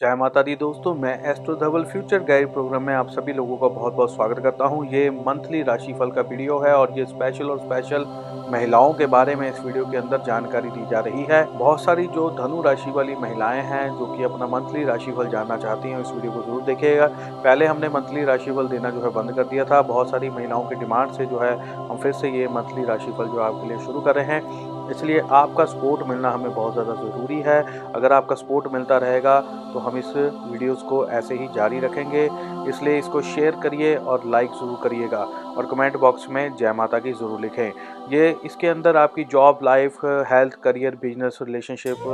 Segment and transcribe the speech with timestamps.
[0.00, 3.68] जय माता दी दोस्तों, मैं astro Dhaval future guide programme में आप सभी लोगों का
[3.68, 7.58] बहुत बहुत स्वागत करता हूँ। ये मंथली राशिफल का वीडियो है और ये स्पेशल और
[7.58, 8.04] स्पेशल
[8.52, 12.06] महिलाओं के बारे में इस वीडियो के अंदर जानकारी दी जा रही है। बहुत सारी
[12.08, 16.12] जो धनु राशि वाली महिलाएँ हैं, जो कि अपना मंथली राशिफल जानना चाहती हैं, इस
[16.12, 17.06] वीडियो को ज़रूर देखिएगा।
[17.44, 20.74] पहले हमने मंथली राशिफल देना जो है बंद कर दिया था। बहुत सारी महिलाओं की
[20.76, 24.14] डिमांड से जो है हम फिर से ये मंथली राशिफल जो आपके लिए शुरू कर
[24.14, 27.60] रहे हैं। इसलिए आपका सपोर्ट मिलना हमें बहुत ज़्यादा ज़रूरी है।
[27.92, 29.40] अगर आपका सपोर्ट मिलता रहेगा
[29.72, 32.28] तो हम इस वीडियोस को ऐसे ही जारी रखेंगे।
[32.68, 35.18] इसलिए इसको शेयर करिए और लाइक ज़रूर करिएगा
[35.56, 37.72] और कमेंट बॉक्स में जय माता की ज़रूर लिखें।
[38.10, 42.04] ये इसके अंदर आपकी job life health career business relationship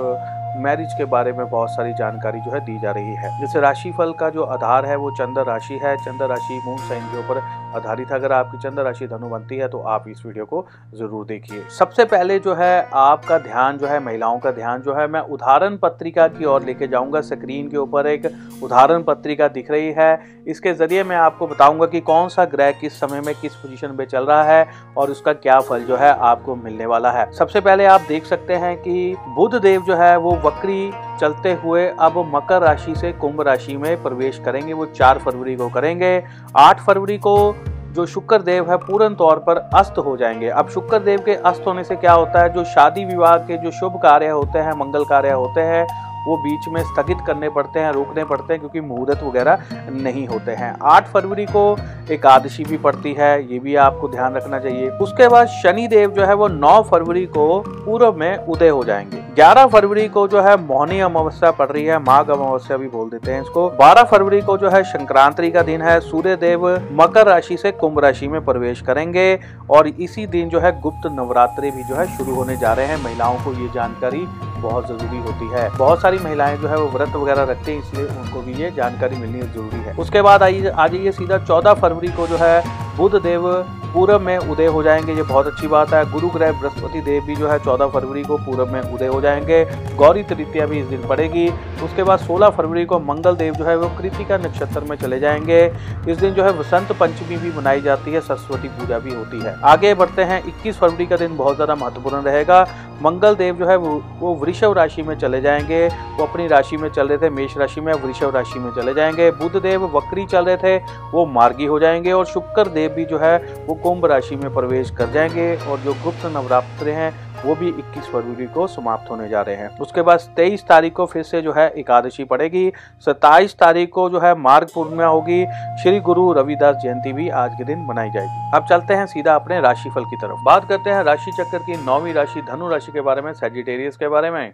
[0.59, 4.12] marriage के बारे में बहुत सारी जानकारी जो है दी जा रही है। जैसे राशिफल
[4.20, 7.41] का जो आधार है, वो चंद्र राशि है। चंद्र राशि मून साइन के ऊपर
[7.74, 11.25] आधारित है। अगर आपकी चंद्र राशि धनु बनती है तो आप इस वीडियो को ज़रूर
[11.27, 15.20] देखिए। सबसे पहले जो है, आपका ध्यान जो है, महिलाओं का ध्यान जो है, मैं
[15.20, 18.31] उदाहरण पत्रिका की ओर लेके जाऊँगा। स्क्रीन के ऊपर एक
[18.62, 22.98] उदाहरण पत्रिका दिख रही है। इसके ज़रिए मैं आपको बताऊँगा कि कौन सा ग्रह किस
[23.00, 24.66] समय में किस पोजीशन पे चल रहा है
[24.97, 28.55] और उसका क्या फल जो है, आपको मिलने वाला है। सबसे पहले आप देख सकते
[28.56, 33.40] हैं कि बुध देव जो है, वो वक्री चलते हुए अब मकर राशि से कुंभ
[33.40, 36.24] राशि में प्रवेश करेंगे। वो चार फरवरी को करेंगे।
[36.56, 37.54] आठ फरवरी को
[37.92, 41.64] जो शुक्र देव है, पूर्ण तौर पर अस्त हो जाएँगे। अब शुक्र देव के अस्त
[41.66, 42.52] होने से क्या होता है?
[42.52, 45.86] जो शादी विवाह के जो शुभ कार्य होते हैं, मंगल कार्य होते हैं,
[46.26, 49.58] वो बीच में स्थगित करने पड़ते हैं, रोकने पड़ते हैं, क्योंकि मुहूर्त वगैरह
[49.90, 51.76] नहीं होते हैं। आठ फरवरी को
[52.10, 56.24] एकादशी भी पड़ती है, ये भी आपको ध्यान रखना चाहिए। उसके बाद शनि देव जो
[56.24, 60.56] है, वो नौ फरवरी को पूर्व में उदय हो जाएँगे। ग्यारह फरवरी को जो है
[60.56, 64.56] मोहनी अमावस्या पड़ रही है, माघ अमावस्या भी बोल देते हैं इसको। बारह फरवरी को
[64.58, 68.80] जो है संक्रांति का दिन है सूर्य देव मकर राशि से कुंभ राशि में प्रवेश
[68.80, 69.38] करेंगे
[69.70, 73.02] और इसी दिन जो है गुप्त नवरात्रि भी जो है शुरू होने जा रहे हैं,
[73.04, 74.26] महिलाओं को ये जानकारी
[74.64, 78.06] बहुत ज़रूरी होती है। बहुत सारी महिलाएँ जो है वो व्रत वगैरह रखते हैं, इसलिए
[78.06, 82.08] उनको भी ये जानकारी मिलनी ज़रूरी है। उसके बाद आइए आ जाइए सीधा चौदह फरवरी
[82.10, 82.62] को जो है
[82.97, 83.50] बुध देव
[83.94, 87.34] पूरब में उदय हो जाएँगे। ये बहुत अच्छी बात है। गुरु ग्रह बृहस्पति देव भी
[87.36, 89.64] जो है चौदह फरवरी को पूरब में उदय हो जाएँगे।
[89.97, 91.48] गौरी तृतीया भी इस दिन पड़ेगी।
[91.84, 95.60] उसके बाद सोलह फरवरी को मंगल देव जो है वो कृतिका नक्षत्र में चले जाएँगे।
[96.08, 99.54] इस दिन जो है वसंत पंचमी भी मनाई जाती है। सरस्वती पूजा भी होती है।
[99.64, 102.62] आगे बढ़ते हैं। इक्कीस फरवरी का दिन बहुत ज़्यादा महत्वपूर्ण रहेगा।
[103.03, 103.91] मंगल देव जो है वो
[104.21, 107.81] वो वृषभ राशि में चले जाएँगे। वो अपनी राशि में चल रहे थे, मेष राशि
[107.81, 110.77] में वृषभ राशि में चले जाएँगे। बुध देव वक्री चल रहे थे,
[111.12, 114.91] वो मार्गी हो जाएँगे और शुक्र देव भी जो है, वो कुंभ राशि में प्रवेश
[114.91, 119.43] कर जाएँगे और जो गुप्त नवरात्र हैं वो भी 21 फरवरी को समाप्त होने जा
[119.43, 123.91] रहे हैं। उसके बाद 23 तारीख को फिर से जो है एकादशी पड़ेगी। 27 तारीख
[123.91, 125.47] को जो है मार्ग पूर्णिमा होगी।
[125.83, 129.60] श्री गुरु रविदास जयंती भी आज के दिन मनाई जाएगी। अब चलते हैं सीधा अपने
[129.60, 133.22] राशिफल की तरफ़। बात करते हैं राशि चक्र की नौवीं राशि, धनु राशि के बारे
[133.22, 134.53] में सेजिटेरियस के बारे में।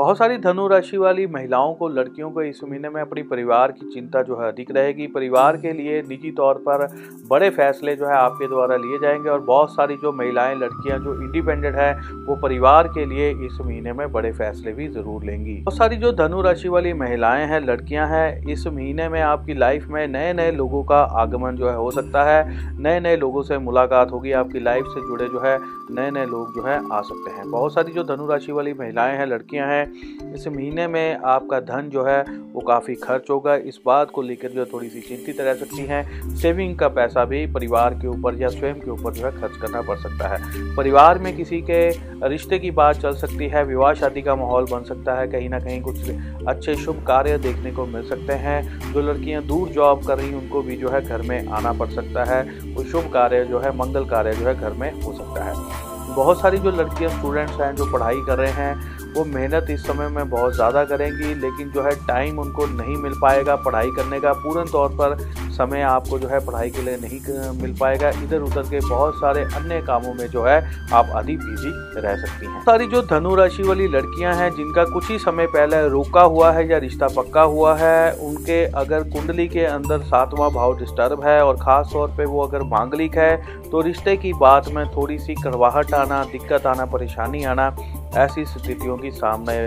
[0.00, 3.90] बहुत सारी धनु राशि वाली महिलाओं को, लड़कियों को इस महीने में अपनी परिवार की
[3.94, 6.86] चिंता जो है अधिक रहेगी। परिवार के लिए निजी तौर पर
[7.30, 11.14] बड़े फैसले जो है आपके द्वारा लिए जाएँगे और बहुत सारी जो महिलाएँ, लड़कियाँ जो
[11.22, 11.92] इंडिपेंडेंट है,
[12.26, 16.12] वो परिवार के लिए इस महीने में बड़े फैसले भी ज़रूर लेंगी। बहुत सारी जो
[16.12, 20.50] धनु राशि वाली महिलाएँ हैं, लड़कियाँ हैं, इस महीने में आपकी लाइफ में नए नए
[20.52, 22.40] लोगों का आगमन जो है हो सकता है।
[22.78, 25.58] नए नए लोगों से मुलाकात होगी, आपकी लाइफ से जुड़े जो है
[25.90, 29.16] नए नए लोग जो है आ सकते हैं। बहुत सारी जो धनु राशि वाली महिलाएँ
[29.18, 29.89] हैं, लड़कियाँ हैं
[30.34, 32.20] इस महीने में आपका धन जो है
[32.52, 36.36] वो काफ़ी खर्च होगा। इस बात को लेकर जो थोड़ी सी चिंतित रह सकती हैं।
[36.36, 39.82] सेविंग का पैसा भी परिवार के ऊपर या स्वयं के ऊपर जो है खर्च करना
[39.82, 41.80] पड़ सकता है। परिवार में किसी के
[42.28, 45.58] रिश्ते की बात चल सकती है, विवाह शादी का माहौल बन सकता है। कहीं ना
[45.58, 46.10] कहीं कुछ
[46.48, 50.62] अच्छे शुभ कार्य देखने को मिल सकते हैं। जो लड़कियाँ दूर जॉब कर रही उनको
[50.62, 52.42] भी जो है घर में आना पड़ सकता है।
[52.74, 56.40] कोई शुभ कार्य जो है, मंगल कार्य जो है घर में हो सकता है। बहुत
[56.40, 60.28] सारी जो लड़कियाँ स्टूडेंट्स हैं, जो पढ़ाई कर रहे हैं वो मेहनत इस समय में
[60.30, 64.64] बहुत ज़्यादा करेंगी, लेकिन जो है टाइम उनको नहीं मिल पाएगा पढ़ाई करने का। पूर्ण
[64.70, 65.16] तौर पर
[65.52, 67.20] समय आपको जो है पढ़ाई के लिए नहीं
[67.60, 70.58] मिल पाएगा। इधर उधर के बहुत सारे अन्य कामों में जो है
[70.92, 75.10] आप अधिक बिज़ी रह सकती हैं। सारी जो धनु राशि वाली लड़कियाँ हैं, जिनका कुछ
[75.10, 79.64] ही समय पहले रोका हुआ है या रिश्ता पक्का हुआ है, उनके अगर कुंडली के
[79.66, 84.16] अंदर सातवां भाव डिस्टर्ब है और ख़ास तौर पे वो अगर मांगलिक है तो रिश्ते
[84.16, 87.74] की बात में थोड़ी सी कड़वाहट आना, दिक्कत आना, परेशानी आना,
[88.14, 89.58] ऐसी स्थितियों की सामने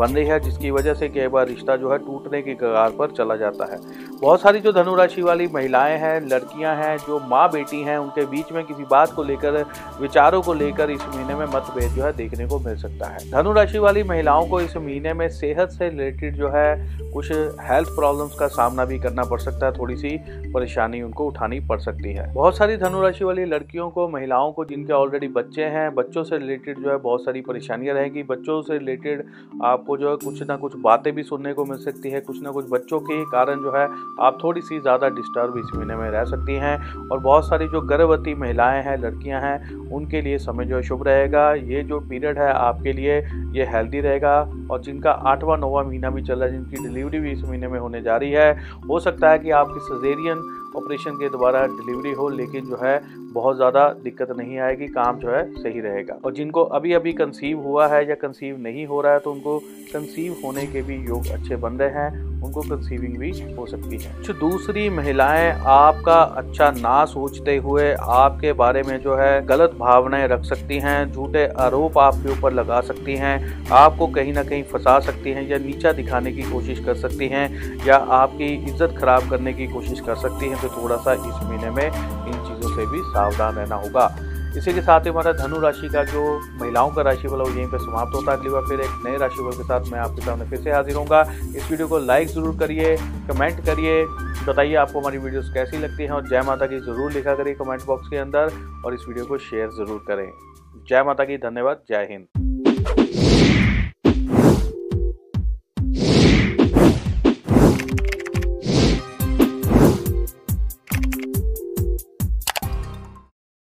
[0.00, 3.10] बन रही है, जिसकी वजह से कई बार रिश्ता जो है टूटने की कगार पर
[3.10, 3.78] चला जाता है।
[4.20, 8.52] बहुत सारी जो धनुराशि वाली महिलाएँ हैं, लड़कियाँ हैं, जो माँ बेटी हैं, उनके बीच
[8.52, 9.64] में किसी बात को लेकर,
[10.00, 13.78] विचारों को लेकर इस महीने में मतभेद जो है देखने को मिल सकता है। धनुराशि
[13.78, 16.68] वाली महिलाओं को इस महीने में सेहत से रिलेटेड जो है
[17.12, 17.30] कुछ
[17.60, 20.16] हेल्थ प्रॉब्लम्स का सामना भी करना पड़ सकता है। थोड़ी सी
[20.54, 24.92] परेशानी उनको उठानी पड़ सकती है। बहुत सारी धनुराशि वाली लड़कियों को, महिलाओं को, जिनके
[24.92, 29.24] ऑलरेडी बच्चे हैं, बच्चों से रिलेटेड जो है बहुत सारी परेशानियाँ रहेंगी। बच्चों से रिलेटेड
[29.64, 32.50] आपको जो है कुछ ना कुछ बातें भी सुनने को मिल सकती है, कुछ ना
[32.50, 33.86] कुछ बच्चों के कारण जो है
[34.20, 36.76] आप थोड़ी सी ज़्यादा डिस्टर्ब इस महीने में रह सकती हैं
[37.08, 41.06] और बहुत सारी जो गर्भवती महिलाएँ हैं, लड़कियाँ हैं, उनके लिए समय जो है शुभ
[41.08, 43.18] रहेगा। ये जो पीरियड है आपके लिए,
[43.52, 44.38] ये हेल्दी रहेगा
[44.70, 47.78] और जिनका आठवां, नौवा महीना भी चल रहा है, जिनकी डिलीवरी भी इस महीने में
[47.78, 48.52] होने जा रही है,
[48.88, 52.98] हो सकता है कि आपकी सजेरियन ऑपरेशन के द्वारा डिलीवरी हो, लेकिन जो है
[53.32, 57.60] बहुत ज़्यादा दिक्कत नहीं आएगी, काम जो है सही रहेगा। और जिनको अभी अभी कंसीव
[57.60, 59.58] हुआ है या कंसीव नहीं हो रहा है तो उनको
[59.92, 62.10] कंसीव होने के भी योग अच्छे बन रहे हैं,
[62.42, 68.52] उनको कंसीविंग भी हो सकती है। जो दूसरी महिलाएँ आपका अच्छा ना सोचते हुए आपके
[68.54, 73.16] बारे में जो है गलत भावनाएँ रख सकती हैं, झूठे आरोप आपके ऊपर लगा सकती
[73.16, 77.28] हैं, आपको कहीं ना कहीं फंसा सकती हैं या नीचा दिखाने की कोशिश कर सकती
[77.28, 77.48] हैं
[77.86, 81.70] या आपकी इज़्ज़त खराब करने की कोशिश कर सकती हैं तो थोड़ा सा इस महीने
[81.70, 82.39] में
[82.70, 84.14] से भी सावधान रहना होगा।
[84.56, 86.22] इसी के साथ ही हमारा धनु राशि का जो
[86.60, 89.16] महिलाओं का राशिफल है, वो यहीं पर समाप्त होता है। अगली बार फिर एक नए
[89.18, 91.20] राशिफल के साथ मैं आपके सामने फिर से हाजिर होऊँगा।
[91.56, 92.96] इस वीडियो को लाइक ज़रूर करिए,
[93.28, 94.04] कमेंट करिए,
[94.48, 97.86] बताइए आपको हमारी वीडियोस कैसी लगती हैं और जय माता की ज़रूर लिखा करिए कमेंट
[97.86, 98.52] बॉक्स के अंदर
[98.84, 100.30] और इस वीडियो को शेयर ज़रूर करें।
[100.88, 102.39] जय माता की, धन्यवाद, जय हिंद।